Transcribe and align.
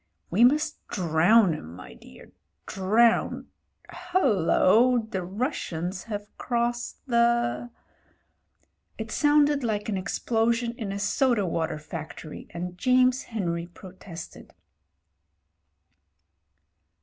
"We 0.31 0.43
must 0.43 0.87
drown 0.87 1.53
'em, 1.53 1.75
my 1.75 1.93
dear, 1.93 2.31
drown 2.65 3.49
Hullo! 3.91 5.07
the 5.11 5.21
Russians 5.21 6.05
JAMES 6.05 6.05
HENRY 6.05 6.19
213 6.25 6.25
have 6.25 6.37
crossed 6.39 7.05
the" 7.05 7.69
It 9.03 9.11
sounded 9.11 9.63
like 9.63 9.89
an 9.89 9.97
explosion 9.97 10.71
in 10.75 10.91
a 10.91 10.97
soda 10.97 11.45
water 11.45 11.77
factory, 11.77 12.47
and 12.49 12.79
James 12.79 13.25
Henry 13.25 13.67
protested. 13.67 14.55